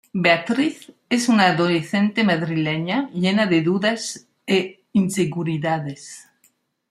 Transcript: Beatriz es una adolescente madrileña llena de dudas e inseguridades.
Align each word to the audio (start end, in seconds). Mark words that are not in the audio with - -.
Beatriz 0.15 0.91
es 1.11 1.29
una 1.29 1.49
adolescente 1.51 2.23
madrileña 2.23 3.11
llena 3.13 3.45
de 3.45 3.61
dudas 3.61 4.27
e 4.47 4.85
inseguridades. 4.93 6.27